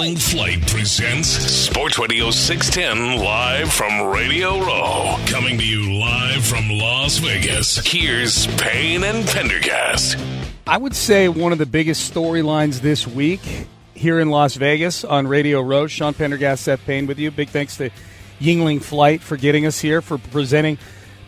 [0.00, 5.16] Yuengling Flight presents Sports Radio 610 live from Radio Row.
[5.26, 7.86] Coming to you live from Las Vegas.
[7.86, 10.16] Here's Payne and Pendergast.
[10.66, 13.42] I would say one of the biggest storylines this week
[13.92, 15.86] here in Las Vegas on Radio Row.
[15.86, 17.30] Sean Pendergast, Seth Payne with you.
[17.30, 17.90] Big thanks to
[18.40, 20.78] Yuengling Flight for getting us here, for presenting,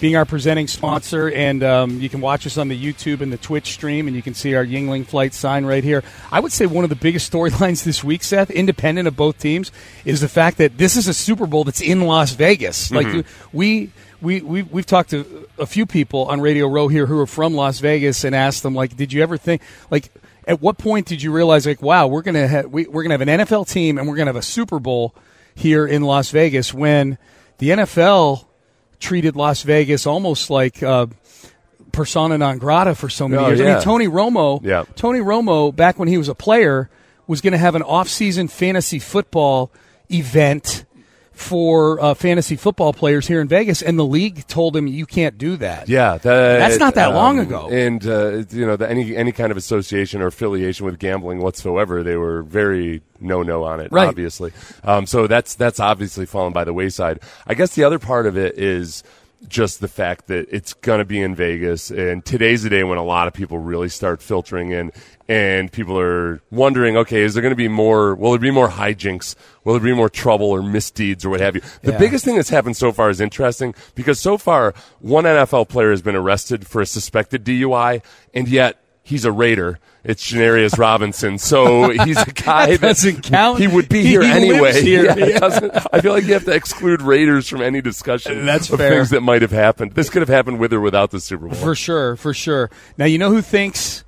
[0.03, 1.31] being our presenting sponsor.
[1.31, 4.21] And um, you can watch us on the YouTube and the Twitch stream, and you
[4.21, 6.03] can see our Yuengling Flight sign right here.
[6.31, 9.73] I would say one of the biggest storylines this week, Seth, independent of both teams,
[10.05, 12.91] is the fact that this is a Super Bowl that's in Las Vegas.
[12.91, 13.17] Mm-hmm.
[13.17, 13.91] Like we.
[14.21, 17.55] We, we, we've talked to a few people on Radio Row here who are from
[17.55, 20.13] Las Vegas and asked them, like, did you ever think, like,
[20.47, 23.19] at what point did you realize, like, wow, we're going to have, we, we're going
[23.19, 25.13] to have an NFL team and we're going to have a Super Bowl–
[25.55, 27.19] here in Las Vegas when
[27.59, 28.47] the NFL
[29.03, 31.07] treated Las Vegas almost like uh,
[31.93, 33.61] persona non grata for so many oh, years.
[33.61, 33.67] Yeah.
[33.67, 34.85] I mean, Tony Romo, yeah.
[34.97, 36.89] Tony Romo, back when he was a player,
[37.27, 39.71] was going to have an off-season fantasy football
[40.11, 40.85] event
[41.33, 45.39] for uh, fantasy football players here in Vegas, and the league told him you can't
[45.39, 45.89] do that.
[45.89, 47.69] Yeah, that, that's not that um, long ago.
[47.71, 52.03] And uh, you know, the, any any kind of association or affiliation with gambling whatsoever,
[52.03, 53.91] they were very no no on it.
[53.91, 54.09] Right.
[54.09, 54.53] Obviously,
[54.85, 57.21] um, so that's that's obviously fallen by the wayside.
[57.47, 59.03] I guess the other part of it is
[59.49, 62.99] just the fact that it's going to be in Vegas, and today's the day when
[62.99, 64.93] a lot of people really start filtering in,
[65.29, 68.15] and people are wondering, okay, is there going to be more?
[68.15, 69.35] Will there be more hijinks?
[69.65, 71.63] Will there be more trouble or misdeeds or what have you?
[71.83, 71.99] The Yeah.
[71.99, 76.03] biggest thing that's happened so far is interesting because so far one NFL player has
[76.03, 78.03] been arrested for a suspected DUI,
[78.35, 79.79] and yet he's a Raider.
[80.05, 83.61] It's Janarius Robinson, so he's a guy That doesn't count.
[83.61, 84.83] He would be He here lives anyway.
[84.83, 85.05] here.
[85.17, 88.79] Yeah, doesn't- I feel like you have to exclude Raiders from any discussion That's of
[88.81, 88.91] fair.
[88.91, 89.93] things that might have happened.
[89.93, 91.55] This could have happened with or without the Super Bowl.
[91.55, 92.69] For sure, for sure.
[92.99, 94.03] Now, you know who thinks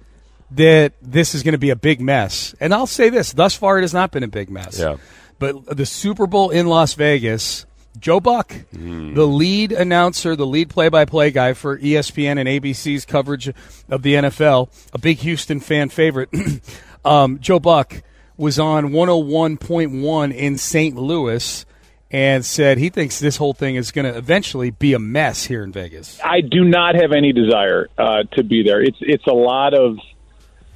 [0.50, 2.55] that this is going to be a big mess?
[2.59, 4.78] And I'll say this thus far, it has not been a big mess.
[4.81, 4.97] Yeah.
[5.38, 7.66] But the Super Bowl in Las Vegas,
[7.99, 13.05] Joe Buck, the lead announcer, the lead play by play guy for ESPN and ABC's
[13.05, 13.49] coverage
[13.88, 16.28] of the NFL, a big Houston fan favorite,
[17.05, 18.03] um, Joe Buck
[18.37, 20.97] was on 101.1 in St.
[20.97, 21.66] Louis.
[22.10, 25.65] And said he thinks this whole thing is going to eventually be a mess here
[25.65, 26.21] in Vegas.
[26.25, 28.81] I do not have any desire uh, to be there.
[28.81, 29.99] It's it's a lot of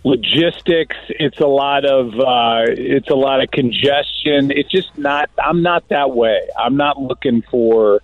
[0.08, 0.96] logistics.
[1.10, 4.50] It's a lot of uh, it's a lot of congestion.
[4.50, 5.30] It's just not.
[5.38, 6.48] I'm not that way.
[6.58, 8.00] I'm not looking for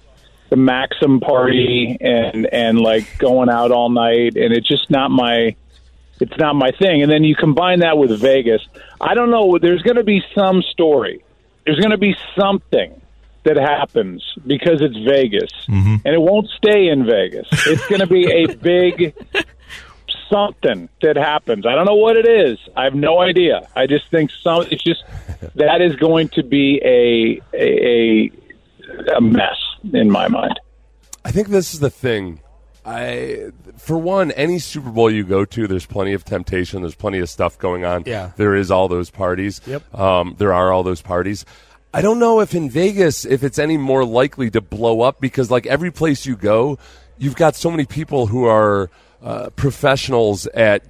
[0.50, 4.36] the Maxim party and and like going out all night.
[4.36, 5.56] And it's just not my.
[6.20, 7.02] It's not my thing.
[7.02, 8.62] And then you combine that with Vegas.
[9.00, 9.58] I don't know.
[9.58, 11.24] There's going to be some story.
[11.66, 13.00] There's going to be something
[13.42, 15.50] that happens because it's Vegas,
[16.04, 17.48] and it won't stay in Vegas.
[17.66, 19.14] It's going to be a big
[20.28, 21.66] something that happens.
[21.66, 22.58] I don't know what it is.
[22.76, 23.68] I have no idea.
[23.76, 24.66] I just think some.
[24.70, 25.04] It's just
[25.54, 28.30] that is going to be a a,
[29.10, 29.58] a, a mess
[29.92, 30.58] in my mind.
[31.24, 32.40] I think this is the thing.
[32.86, 36.82] I, for one, any Super Bowl you go to, there's plenty of temptation.
[36.82, 38.02] There's plenty of stuff going on.
[38.04, 38.32] Yeah.
[38.36, 39.62] there is all those parties.
[39.66, 39.94] Yep.
[39.98, 41.46] Um, there are all those parties.
[41.94, 45.50] I don't know if in Vegas, if it's any more likely to blow up because,
[45.50, 46.76] like every place you go,
[47.16, 48.90] you've got so many people who are
[49.24, 50.84] uh, professionals at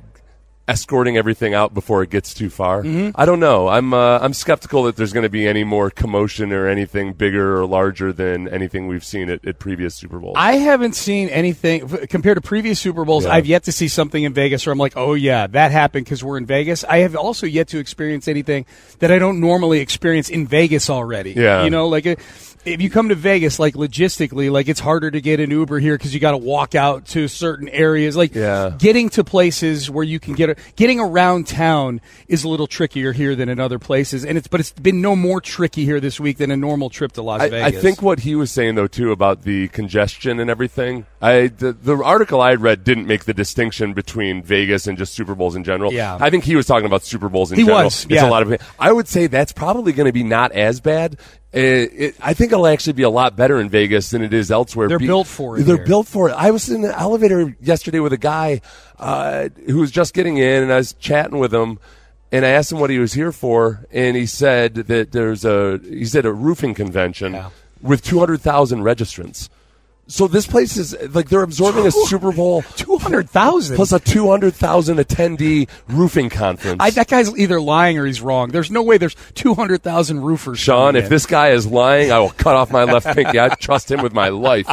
[0.66, 2.82] escorting everything out before it gets too far.
[2.82, 3.10] Mm-hmm.
[3.14, 3.68] I don't know.
[3.68, 7.60] I'm uh, I'm skeptical that there's going to be any more commotion or anything bigger
[7.60, 10.36] or larger than anything we've seen at, at previous Super Bowls.
[10.38, 13.24] I haven't seen anything compared to previous Super Bowls.
[13.24, 13.32] Yeah.
[13.32, 16.24] I've yet to see something in Vegas where I'm like, oh yeah, that happened because
[16.24, 16.82] we're in Vegas.
[16.84, 18.64] I have also yet to experience anything
[19.00, 21.32] that I don't normally experience in Vegas already.
[21.32, 21.64] Yeah.
[21.64, 22.06] you know, like.
[22.06, 22.18] It,
[22.64, 25.96] if you come to Vegas, like logistically, like it's harder to get an Uber here
[25.96, 28.16] because you got to walk out to certain areas.
[28.16, 28.72] Like Yeah.
[28.78, 33.34] getting to places where you can get getting around town is a little trickier here
[33.36, 34.24] than in other places.
[34.24, 37.12] And it's but it's been no more tricky here this week than a normal trip
[37.12, 40.48] to Las I, I think what he was saying though too about the congestion and
[40.50, 41.06] everything.
[41.20, 45.34] I the, the article I read didn't make the distinction between Vegas and just Super
[45.34, 45.92] Bowls in general.
[45.92, 46.16] Yeah.
[46.20, 47.84] I think he was talking about Super Bowls in He general.
[47.84, 48.60] was, It's a lot of.
[48.78, 51.18] I would say that's probably going to be not as bad.
[51.54, 54.50] Uh, it, I think it'll actually be a lot better in Vegas than it is
[54.50, 54.88] elsewhere.
[54.88, 55.86] They're Be- built for it They're here.
[55.86, 56.32] built for it.
[56.32, 58.60] I was in the elevator yesterday with a guy
[58.98, 61.78] uh, who was just getting in, and I was chatting with him.
[62.32, 65.78] And I asked him what he was here for, and he said that there's a
[65.84, 67.50] he said a roofing convention Yeah.
[67.80, 69.48] with 200,000 registrants.
[70.06, 73.76] So this place is like they're absorbing a Super Bowl two hundred thousand.
[73.76, 76.76] plus a 200,000 attendee roofing conference.
[76.80, 78.50] I, that guy's either lying or he's wrong.
[78.50, 80.58] There's no way there's 200,000 roofers.
[80.58, 81.10] Sean, if in.
[81.10, 83.40] this guy is lying, I will cut off my left pinky.
[83.40, 84.68] I trust him with my life.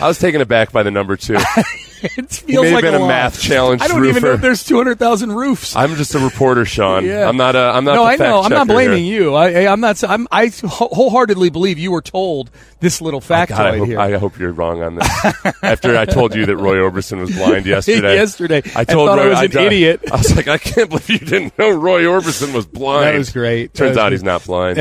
[0.00, 1.36] I was taken aback by the number two.
[2.16, 3.08] it feels like been a lie.
[3.08, 5.74] math challenge I don't even know if there's 200,000 roofs.
[5.76, 7.04] I'm just a reporter, Sean.
[7.08, 7.28] Yeah.
[7.28, 7.58] I'm not a.
[7.60, 7.94] I'm not.
[7.94, 8.42] no, I know.
[8.42, 9.22] I'm not blaming here.
[9.22, 9.34] you.
[9.34, 10.02] I, I- I'm not.
[10.04, 12.50] I'm, I wholeheartedly believe you were told
[12.80, 13.98] this little factoid God, I hope, here.
[14.00, 15.08] I hope you're wrong on this.
[15.62, 18.62] After I told you that Roy Orbison was blind yesterday, Yesterday.
[18.76, 20.00] I told I Roy was an thought- idiot.
[20.12, 23.04] I was like, I can't believe you didn't know Roy Orbison was blind.
[23.06, 23.74] That was great.
[23.74, 24.12] Turns was out great.
[24.12, 24.78] he's not blind.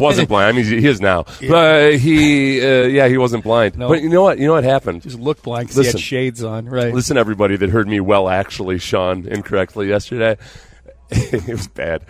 [0.00, 0.48] wasn't blind.
[0.48, 1.24] I mean, he is now.
[1.48, 3.78] But he, uh, yeah, he wasn't blind.
[3.78, 3.88] No.
[3.88, 4.38] But you know what?
[4.38, 5.02] You know what happened?
[5.02, 6.66] Just looked blind 'cause he had shades on.
[6.66, 6.92] Right.
[6.94, 10.36] Listen, everybody that heard me well, actually, Sean, incorrectly yesterday.
[11.10, 12.04] it was bad.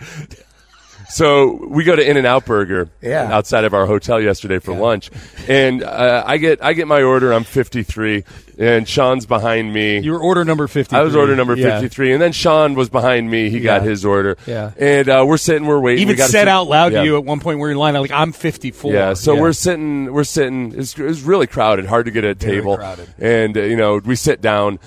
[1.09, 3.23] So we go to In and Out Burger Yeah.
[3.31, 5.09] outside of our hotel yesterday for lunch,
[5.47, 7.31] and uh, I get I get my order.
[7.31, 8.23] I'm 53,
[8.57, 9.99] and Sean's behind me.
[9.99, 10.95] You were order number 50.
[10.95, 11.79] I was order number Yeah.
[11.79, 13.49] 53, and then Sean was behind me.
[13.49, 14.37] He got his order.
[14.47, 14.71] Yeah.
[14.77, 16.01] and uh, we're sitting, we're waiting.
[16.03, 16.99] Even we said sit- out loud Yeah.
[17.01, 18.93] to you at one point where you're in line, I'm like, I'm 54.
[18.93, 20.73] Yeah, so we're sitting, we're sitting.
[20.77, 22.77] It's, it's really crowded, hard to get a Very table.
[22.77, 23.07] crowded.
[23.19, 24.79] And uh, you know, we sit down,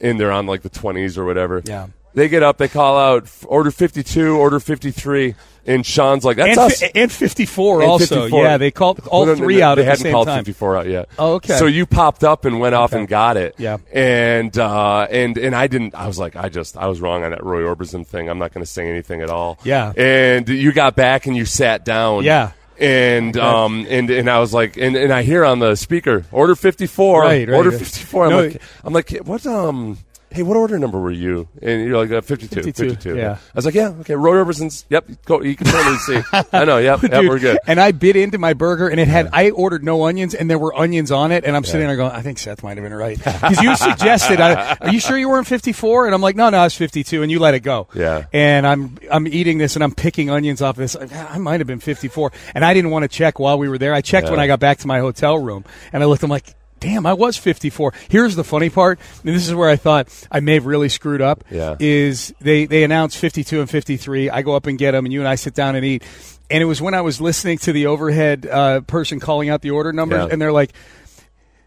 [0.00, 1.62] and they're on like the twenties or whatever.
[1.64, 1.86] Yeah.
[2.14, 5.34] They get up, they call out order fifty two, order fifty three,
[5.66, 8.06] and Sean's like, "That's and, us." and 54 And also.
[8.22, 8.44] 54.
[8.44, 10.28] Yeah, they called all No, no, no, three no, out They at the hadn't called
[10.28, 11.08] 54 out yet.
[11.18, 11.56] Oh, okay.
[11.56, 13.00] So you popped up and went off Okay.
[13.00, 13.54] and got it.
[13.58, 13.78] Yeah.
[13.92, 15.94] And uh, and and I didn't.
[15.94, 18.28] I was like, I just I was wrong on that Roy Orbison thing.
[18.28, 19.58] I'm not going to say anything at all.
[19.64, 19.92] Yeah.
[19.96, 22.24] And you got back and you sat down.
[22.24, 22.52] Yeah.
[22.78, 26.56] And um and and I was like and, and I hear on the speaker order
[26.56, 27.78] 54 Right, right, order right.
[27.78, 29.98] 54 I'm No, like I'm like what um
[30.32, 33.32] hey what order number were you and you're like uh, 52 52, 52 yeah.
[33.32, 36.20] I was like yeah okay Roy Orbison's yep go you can totally see
[36.52, 39.28] I know yep, yep we're good And I bit into my burger, and it had
[39.32, 42.12] I ordered no onions, and there were onions on it, and I'm sitting there going,
[42.12, 45.28] I think Seth might have been right because you suggested, I, "Are you sure you
[45.28, 47.88] weren't 54?" And I'm like, "No, no, I was 52," and you let it go.
[47.94, 48.26] Yeah.
[48.32, 50.96] And I'm I'm eating this, and I'm picking onions off this.
[50.96, 53.94] I might have been 54, and I didn't want to check while we were there.
[53.94, 56.22] I checked when I got back to my hotel room, and I looked.
[56.22, 56.54] I'm like.
[56.82, 57.94] Damn, I was 54.
[58.10, 61.22] Here's the funny part, and this is where I thought I may have really screwed
[61.22, 61.44] up.
[61.50, 61.76] Yeah.
[61.78, 64.28] Is they they announced 52 and 53.
[64.30, 66.02] I go up and get them, and you and I sit down and eat.
[66.50, 69.70] And it was when I was listening to the overhead uh, person calling out the
[69.70, 70.32] order numbers, Yeah.
[70.32, 70.72] and they're like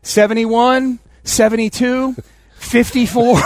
[0.03, 2.15] 71, 72.
[2.65, 3.35] 54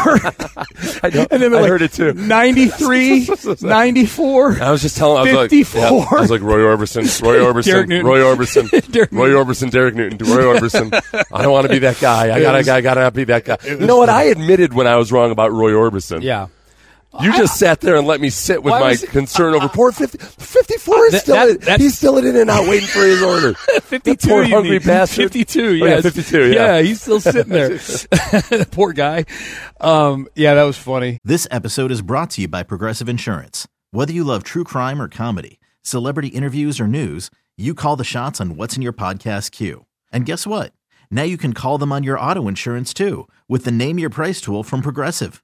[1.04, 3.28] I, know, and then I like heard it too 93
[3.62, 5.18] 94 I was just telling.
[5.20, 5.82] I was like, 54.
[5.82, 5.88] yeah,
[6.18, 8.04] I was like Roy Orbison, Roy Orbison.
[8.04, 10.94] Roy Orbison, Derek Roy Orbison, Derek Newton, Roy Orbison.
[11.32, 12.36] I don't want to be that guy.
[12.36, 13.58] I gotta, I gotta not be that guy.
[13.66, 14.10] You know what?
[14.10, 16.22] I admitted when I was wrong about Roy Orbison.
[16.22, 16.48] yeah
[17.22, 19.92] You just sat there and let me sit with my was it- concern over poor
[19.92, 23.00] 50, 54 is That- still that- in, that- he's still in and out waiting for
[23.04, 23.54] his order.
[23.84, 24.88] 52 poor hungry mean.
[24.88, 25.24] bastard.
[25.24, 26.82] 52 Oh, yeah yeah, 52, yeah.
[26.82, 27.80] he's still sitting there
[28.72, 29.26] poor guy
[29.82, 33.68] um, yeah that was funny This episode is brought to you by Progressive Insurance.
[33.92, 38.40] Whether you love true crime or comedy, celebrity interviews or news, you call the shots
[38.40, 39.86] on what's in your podcast queue.
[40.12, 40.74] And guess what?
[41.10, 44.40] Now you can call them on your auto insurance too with the Name Your Price
[44.42, 45.44] tool from Progressive.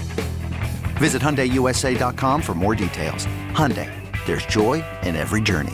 [1.01, 3.25] Visit HyundaiUSA.com for more details.
[3.53, 3.89] Hyundai,
[4.27, 5.73] there's joy in every journey.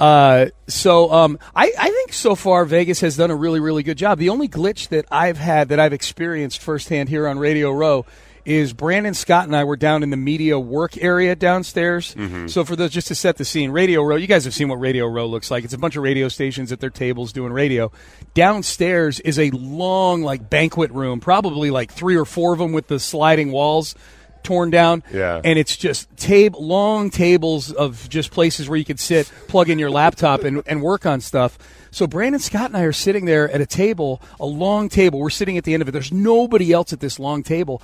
[0.00, 3.96] Uh, so um, I, I think so far Vegas has done a really really good
[3.96, 4.18] job.
[4.18, 8.04] The only glitch that I've had that I've experienced firsthand here on Radio Row
[8.46, 12.14] is Brandon Scott and I were down in the media work area downstairs.
[12.14, 12.46] Mm-hmm.
[12.46, 14.76] So for those just to set the scene, Radio Row, you guys have seen what
[14.76, 15.64] Radio Row looks like.
[15.64, 17.90] It's a bunch of radio stations at their tables doing radio.
[18.34, 22.86] Downstairs is a long like banquet room, probably like three or four of them with
[22.86, 23.96] the sliding walls
[24.44, 25.02] torn down.
[25.12, 25.40] Yeah.
[25.42, 29.78] And it's just tab- long tables of just places where you could sit, plug in
[29.78, 31.58] your laptop, and, and work on stuff.
[31.96, 35.18] So Brandon Scott and I are sitting there at a table, a long table.
[35.18, 35.92] We're sitting at the end of it.
[35.92, 37.80] There's nobody else at this long table.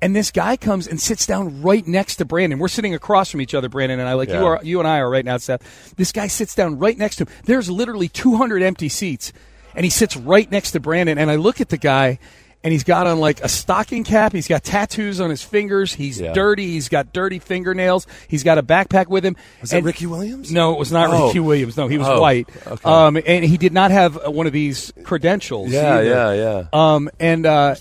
[0.00, 2.60] And this guy comes and sits down right next to Brandon.
[2.60, 4.98] We're sitting across from each other, Brandon and I, like you are, you and I
[5.00, 5.96] are right now, Seth.
[5.96, 7.32] This guy sits down right next to him.
[7.46, 9.32] There's literally 200 empty seats,
[9.74, 11.18] and he sits right next to Brandon.
[11.18, 12.20] And I look at the guy,
[12.66, 14.32] and he's got on like a stocking cap.
[14.32, 15.94] He's got tattoos on his fingers.
[15.94, 16.32] He's Yeah.
[16.32, 16.66] dirty.
[16.72, 18.08] He's got dirty fingernails.
[18.26, 19.36] He's got a backpack with him.
[19.60, 20.50] Was that Ricky Williams?
[20.50, 21.28] No, it was not Oh.
[21.28, 21.76] Ricky Williams.
[21.76, 22.48] No, he was Oh, white.
[22.66, 22.82] okay.
[22.90, 25.70] Um, and he did not have one of these credentials.
[25.70, 26.08] Yeah, either.
[26.10, 26.94] yeah, yeah.
[26.94, 27.76] Um, and uh,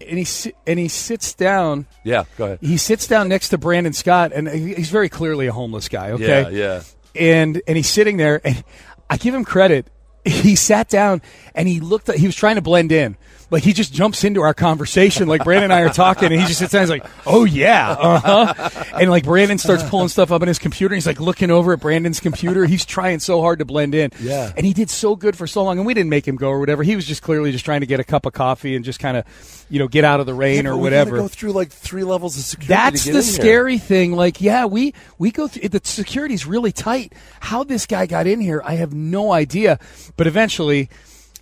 [0.00, 1.86] and he and he sits down.
[2.04, 2.58] Yeah, go ahead.
[2.62, 6.12] He sits down next to Brandon Scott, and he's very clearly a homeless guy.
[6.12, 6.82] Okay, Yeah, yeah.
[7.16, 8.62] and and he's sitting there, and
[9.10, 9.88] I give him credit.
[10.24, 11.20] He sat down
[11.52, 12.08] and he looked.
[12.12, 13.16] He was trying to blend in.
[13.52, 15.28] Like he just jumps into our conversation.
[15.28, 16.80] Like Brandon and I are talking, and he just sits down.
[16.82, 18.18] He's like, "Oh yeah, uh
[18.54, 20.94] huh." And like Brandon starts pulling stuff up on his computer.
[20.94, 22.64] He's like looking over at Brandon's computer.
[22.64, 24.10] He's trying so hard to blend in.
[24.20, 24.50] Yeah.
[24.56, 26.58] And he did so good for so long, and we didn't make him go or
[26.60, 26.82] whatever.
[26.82, 29.18] He was just clearly just trying to get a cup of coffee and just kind
[29.18, 31.18] of, you know, get out of the rain Yeah, or whatever.
[31.18, 32.68] go through like three levels of security.
[32.72, 33.32] That's to get the in here.
[33.34, 34.12] scary thing.
[34.12, 37.12] Like, yeah, we we go through the security's really tight.
[37.40, 39.78] How this guy got in here, I have no idea.
[40.16, 40.88] But eventually,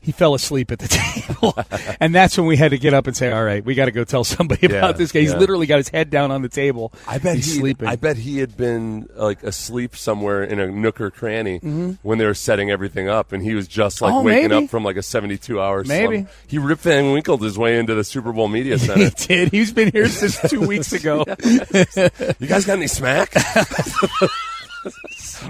[0.01, 1.55] he fell asleep at the table,
[2.01, 3.91] and that's when we had to get up and say, "All right, we got to
[3.91, 5.39] go tell somebody Yeah, about this guy." He's yeah.
[5.39, 6.93] literally got his head down on the table.
[7.07, 7.59] I bet he's he.
[7.61, 7.89] sleeping.
[7.89, 11.59] I bet he had been like asleep somewhere in a nook or cranny
[12.03, 14.19] when they were setting everything up, and he was just like Mm-hmm.
[14.21, 14.65] Oh, waking maybe.
[14.65, 15.85] up from like a seventy-two hour.
[15.85, 16.17] Maybe.
[16.19, 16.31] slump.
[16.49, 18.99] he Rip Van Winkled his way into the Super Bowl media center.
[18.99, 19.27] he center.
[19.29, 19.51] did.
[19.53, 21.25] He's been here since two weeks ago.
[21.29, 23.33] you guys got any smack?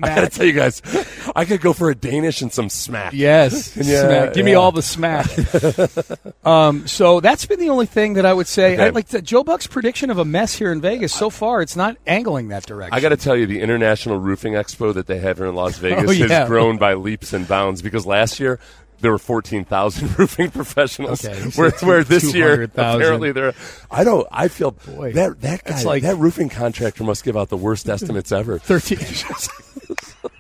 [0.03, 0.83] I gotta tell you guys,
[1.37, 3.13] I could go for a Danish and some smack.
[3.13, 4.35] Yes, Yeah, smack.
[4.35, 5.27] Give me all the smack.
[6.45, 8.75] um, so that's been the only thing that I would say.
[8.75, 8.87] Okay.
[8.87, 11.13] I, like the, Joe Buck's prediction of a mess here in Vegas.
[11.15, 12.95] So far, it's not angling that direction.
[12.95, 15.79] I got to tell you, the International Roofing Expo that they have here in Las
[15.79, 16.27] Vegas Oh, yeah.
[16.29, 18.59] has grown by leaps and bounds because last year
[19.01, 21.25] there were 14,000 roofing professionals.
[21.25, 23.01] Okay, you where, said where this year 200,000.
[23.01, 23.55] apparently there
[23.91, 27.49] I don't I feel Boy, that that guy like- that roofing contractor must give out
[27.49, 28.59] the worst estimates ever.
[28.61, 28.99] Thirteen.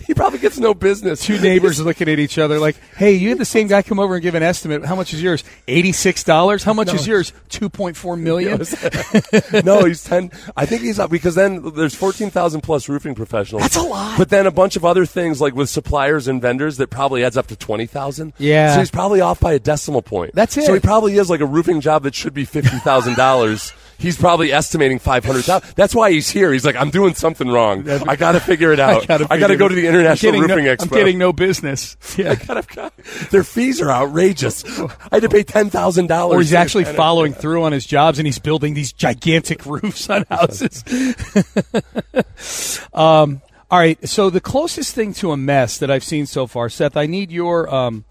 [0.06, 1.24] He probably gets no business.
[1.24, 4.14] Two neighbors looking at each other like, "Hey, you had the same guy come over
[4.14, 4.84] and give an estimate.
[4.84, 5.44] How much is yours?
[5.66, 6.62] Eighty-six dollars.
[6.62, 7.32] How much is yours?
[7.50, 8.58] $2.4 million.
[9.64, 10.30] no, he's ten.
[10.56, 13.62] I think he's up because then there's fourteen thousand plus roofing professionals.
[13.62, 14.18] That's a lot.
[14.18, 17.36] But then a bunch of other things like with suppliers and vendors that probably adds
[17.36, 18.34] up to twenty thousand.
[18.38, 18.74] Yeah.
[18.74, 20.34] So he's probably off by a decimal point.
[20.34, 20.64] That's it.
[20.64, 23.72] So he probably is like a roofing job that should be fifty thousand dollars.
[23.96, 25.72] He's probably estimating five hundred thousand.
[25.76, 26.52] That's why he's here.
[26.52, 27.88] He's like, I'm doing something wrong.
[27.88, 29.08] I got to figure it out.
[29.08, 30.82] I got to go to the International Roofing no, Expo.
[30.82, 31.96] I'm getting no business.
[32.16, 32.30] Yeah.
[32.30, 32.92] I gotta, God,
[33.30, 34.64] their fees are outrageous.
[34.78, 36.36] I had to pay ten thousand dollars.
[36.36, 40.24] Or he's actually following through on his jobs and he's building these gigantic roofs on
[40.30, 40.84] houses.
[42.94, 44.08] um, all right.
[44.08, 47.32] So the closest thing to a mess that I've seen so far, Seth, I need
[47.32, 48.04] your um,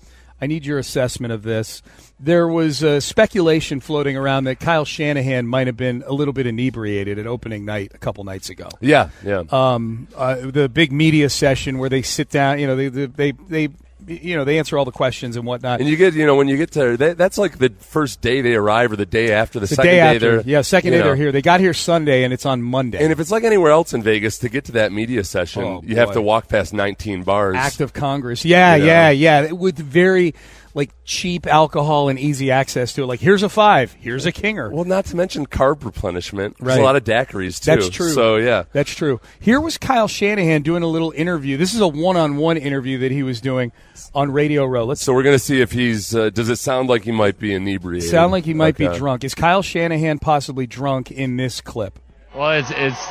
[0.43, 1.81] I need your assessment of this.
[2.19, 6.45] There was uh, speculation floating around that Kyle Shanahan might have been a little bit
[6.45, 8.67] inebriated at opening night a couple nights ago.
[8.81, 9.43] Yeah, yeah.
[9.49, 13.31] Um, uh, the big media session where they sit down, you know, they they they,
[13.31, 13.69] they
[14.07, 15.79] you know they answer all the questions and whatnot.
[15.79, 18.41] And you get, you know, when you get to that, that's like the first day
[18.41, 21.01] they arrive or the day after the, the second day after, they're yeah, second day
[21.01, 21.31] they're here.
[21.31, 23.03] They got here Sunday, and it's on Monday.
[23.03, 25.81] And if it's like anywhere else in Vegas, to get to that media session, Oh,
[25.85, 27.55] you have to walk past 19 bars.
[27.55, 28.87] Act of Congress, yeah, You know.
[28.87, 30.33] yeah, yeah, with very
[30.75, 33.05] like cheap alcohol and easy access to it.
[33.05, 34.71] Like here's a five, here's a kinger.
[34.71, 36.57] well, not to mention carb replenishment.
[36.59, 36.79] There's Right.
[36.79, 37.71] a lot of daiquiris too.
[37.71, 38.09] That's true.
[38.11, 39.21] So yeah, That's true.
[39.39, 41.57] Here was Kyle Shanahan doing a little interview.
[41.57, 43.71] This is a one-on-one interview that he was doing
[44.15, 44.85] on Radio Row.
[44.85, 46.15] Let's so we're gonna see if he's.
[46.15, 48.09] Uh, does it sound like he might be inebriated?
[48.09, 49.23] sound like he might be drunk.
[49.23, 51.99] Is Kyle Shanahan possibly drunk in this clip?
[52.35, 53.07] Well, it's it's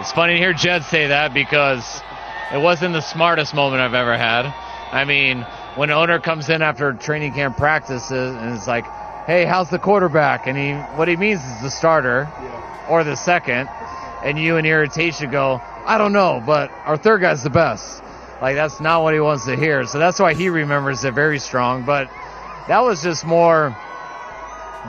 [0.00, 2.00] it's funny to hear Jed say that because
[2.54, 4.46] it wasn't the smartest moment I've ever had.
[4.92, 5.46] I mean,
[5.76, 8.86] when an owner comes in after training camp practices and is like,
[9.26, 12.28] "Hey, how's the quarterback?" and he what he means is the starter
[12.88, 13.68] or the second,
[14.22, 18.02] and you in irritation go, "I don't know, but our third guy's the best."
[18.40, 19.84] Like that's not what he wants to hear.
[19.84, 21.82] So that's why he remembers it very strong.
[21.82, 22.08] But
[22.68, 23.76] that was just more.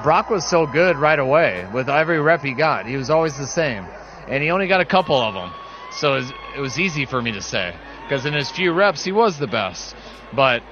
[0.03, 2.85] Brock was so good right away with every rep he got.
[2.85, 3.85] He was always the same,
[4.27, 5.51] and he only got a couple of them,
[5.89, 7.75] so it was easy for me to say
[8.11, 9.95] because in his few reps he was the best.
[10.33, 10.63] But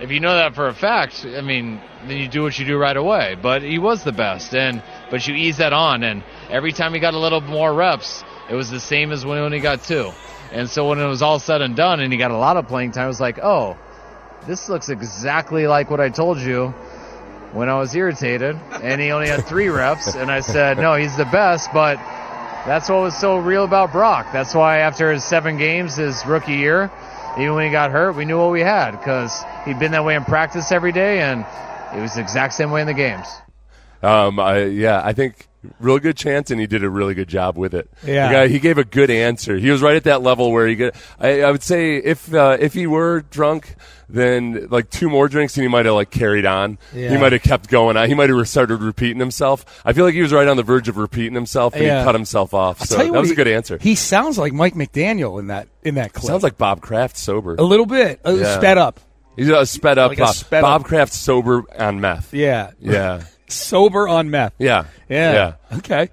[0.00, 2.76] if you know that for a fact, I mean, then you do what you do
[2.76, 3.36] right away.
[3.40, 7.00] But he was the best, and but you ease that on, and every time he
[7.00, 10.12] got a little more reps, it was the same as when, he got two.
[10.52, 12.68] And so when it was all said and done, and he got a lot of
[12.68, 13.76] playing time, I was like, oh,
[14.46, 16.68] this looks exactly like what I told you
[17.52, 21.16] when I was irritated, and he only had three reps, and I said, no, he's
[21.16, 21.96] the best, but
[22.66, 24.26] that's what was so real about Brock.
[24.32, 26.90] That's why after his seven games, his rookie year,
[27.38, 30.14] even when he got hurt, we knew what we had because he'd been that way
[30.14, 31.44] in practice every day, and
[31.94, 33.26] it was the exact same way in the games.
[34.02, 35.46] Um, I, yeah, I think
[35.80, 37.88] real good chance, and he did a really good job with it.
[38.04, 38.32] Yeah.
[38.32, 39.56] Guy- he gave a good answer.
[39.56, 40.94] He was right at that level where he get.
[41.20, 43.74] I, I would say if uh, if he were drunk,
[44.08, 46.78] then like two more drinks, and he might have like carried on.
[46.94, 47.10] Yeah.
[47.10, 48.08] He might have kept going on.
[48.08, 49.64] He might have started repeating himself.
[49.84, 52.00] I feel like he was right on the verge of repeating himself, and Yeah.
[52.00, 52.80] he cut himself off.
[52.80, 53.78] I'll So that was a good answer.
[53.80, 56.26] He sounds like Mike McDaniel in that in that clip.
[56.28, 57.54] Sounds like Bob Kraft sober.
[57.56, 58.56] a little bit, Yeah.
[58.58, 59.00] sped up.
[59.36, 62.32] He's a sped up Like Bob, sped Bob up- Kraft sober on meth.
[62.32, 63.22] Yeah, Yeah.
[63.48, 64.54] sober on meth.
[64.58, 64.84] Yeah.
[65.08, 65.54] Yeah.
[65.78, 66.10] Okay.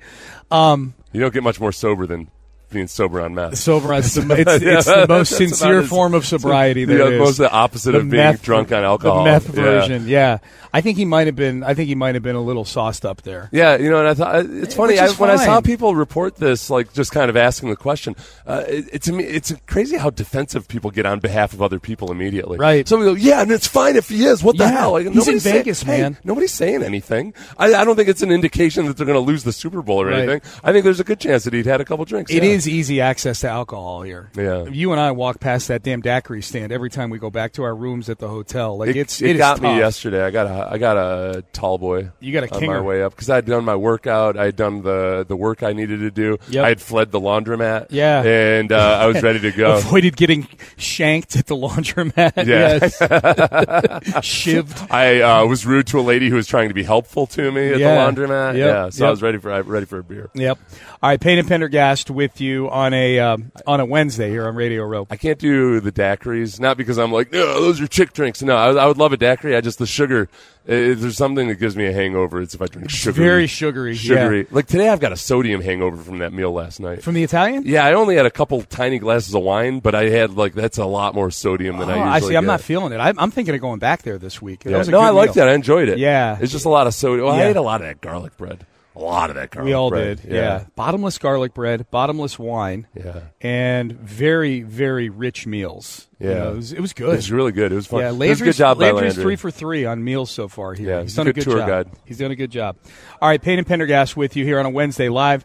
[0.51, 2.29] Um, You don't get much more sober than
[2.73, 3.57] being sober on meth.
[3.57, 6.85] sober on it's, it's, it's Yeah, the most sincere as- form of sobriety.
[6.85, 7.19] the there is.
[7.19, 9.23] most the opposite of being drunk on alcohol.
[9.23, 10.07] The meth version.
[10.07, 10.39] Yeah.
[10.75, 11.63] I think he might have been.
[11.63, 13.47] I think he might have been a little sauced up there.
[13.51, 16.71] Yeah, you know, and I thought it's funny I, when I saw people report this,
[16.71, 18.15] like just kind of asking the question.
[18.47, 21.79] Uh, it, it, to me, it's crazy how defensive people get on behalf of other
[21.79, 22.57] people immediately.
[22.57, 22.87] Right.
[22.87, 24.43] Somebody go, yeah, and it's fine if he is.
[24.43, 24.91] What the Yeah, hell?
[24.93, 26.17] Like, he's in nobody's saying- Vegas, hey, man.
[26.23, 27.35] nobody's saying anything.
[27.55, 30.01] I, I don't think it's an indication that they're going to lose the Super Bowl
[30.01, 30.27] or Right.
[30.27, 30.41] anything.
[30.63, 32.31] I think there's a good chance that he'd had a couple drinks.
[32.31, 32.49] It yeah.
[32.49, 34.29] is easy access to alcohol here.
[34.35, 34.63] Yeah.
[34.65, 37.63] You and I walk past that damn daiquiri stand every time we go back to
[37.63, 38.77] our rooms at the hotel.
[38.77, 40.23] Like It, it's it is got me yesterday.
[40.23, 42.09] I got a I got a tall boy.
[42.19, 42.67] You got a on kinger.
[42.67, 44.37] my way up because I had done my workout.
[44.37, 46.37] I had done the the work I needed to do.
[46.49, 46.65] Yep.
[46.65, 47.87] I had fled the laundromat.
[47.89, 48.23] Yeah.
[48.23, 49.77] and uh, I was ready to go.
[49.77, 52.33] Avoided getting shanked at the laundromat.
[52.45, 52.79] Yeah.
[52.81, 52.97] Yes.
[54.21, 54.91] Shivved.
[54.91, 57.69] I uh, was rude to a lady who was trying to be helpful to me
[57.73, 58.05] at Yeah.
[58.05, 58.57] the laundromat.
[58.57, 58.67] Yep.
[58.67, 60.29] Yeah, so I was ready for ready for a beer.
[60.33, 60.59] Yep.
[61.01, 64.55] All right, Payne and Pendergast with you on a um, on a Wednesday here on
[64.55, 65.07] Radio Row.
[65.09, 68.41] I can't do the daiquiris, not because I'm like, no, those are chick drinks.
[68.41, 69.55] No, I, I would love a daiquiri.
[69.55, 70.29] I just the sugar.
[70.65, 73.21] If there's something that gives me a hangover, it's if I drink sugar.
[73.21, 74.47] very sugary, Sugary.
[74.49, 77.03] Like today, I've got a sodium hangover from that meal last night.
[77.03, 77.63] From the Italian?
[77.65, 80.77] Yeah, I only had a couple tiny glasses of wine, but I had like that's
[80.77, 82.37] a lot more sodium than Oh, I I usually see.
[82.37, 82.97] I'm not feeling it.
[83.01, 84.63] I, I'm thinking of going back there this week.
[84.63, 84.81] Yeah.
[84.83, 85.45] no, I liked meal.
[85.45, 85.49] that.
[85.51, 85.97] I enjoyed it.
[85.97, 86.37] Yeah.
[86.39, 87.27] it's just a lot of sodium.
[87.27, 88.65] Well, I ate a lot of that garlic bread.
[88.95, 89.65] A lot of that garlic.
[89.69, 90.21] We all bread.
[90.21, 90.31] did.
[90.31, 90.65] Yeah.
[90.75, 96.07] Bottomless garlic bread, bottomless wine, yeah, and very, very rich meals.
[96.19, 96.33] You Yeah.
[96.35, 97.71] know, it, was, it was It was really good.
[97.71, 98.01] It was fun.
[98.01, 99.23] Yeah, it was a Landry's, good job by Landry's Landry.
[99.23, 100.89] three for three on meals so far here.
[100.89, 101.67] Yeah, he's he's done a a good good tour job.
[101.69, 101.89] guide.
[102.05, 102.75] He's done a good job.
[103.19, 105.43] All right, Payne and Pendergast with you here on a Wednesday live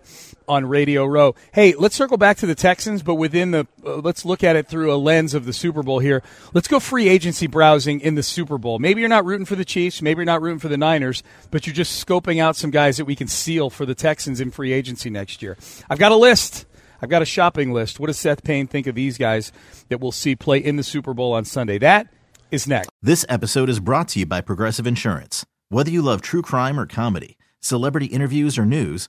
[0.48, 1.34] on Radio Row.
[1.52, 4.66] Hey, let's circle back to the Texans, but within the uh, let's look at it
[4.66, 6.22] through a lens of the Super Bowl here.
[6.54, 8.78] Let's go free agency browsing in the Super Bowl.
[8.78, 11.66] Maybe you're not rooting for the Chiefs, maybe you're not rooting for the Niners, but
[11.66, 14.72] you're just scoping out some guys that we can seal for the Texans in free
[14.72, 15.56] agency next year.
[15.88, 16.66] I've got a list.
[17.00, 18.00] I've got a shopping list.
[18.00, 19.52] What does Seth Payne think of these guys
[19.88, 21.78] that we'll see play in the Super Bowl on Sunday?
[21.78, 22.08] That
[22.50, 22.90] is next.
[23.00, 25.46] This episode is brought to you by Progressive Insurance.
[25.68, 29.08] Whether you love true crime or comedy, celebrity interviews or news,